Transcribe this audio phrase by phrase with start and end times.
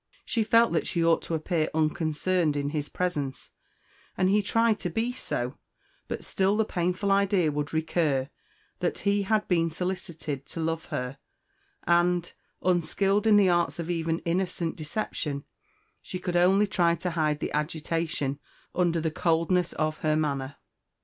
[0.25, 3.51] She felt that she ought to appear unconcerned in his presence,
[4.17, 5.59] and he tried to be so;
[6.07, 8.27] but still the painful idea would recur
[8.79, 11.19] that he had been solicited to love her,
[11.85, 12.33] and,
[12.63, 15.43] unskilled in the arts of even innocent deception,
[16.01, 18.39] she could only try to hide the agitation
[18.73, 20.55] under the coldness of her manner.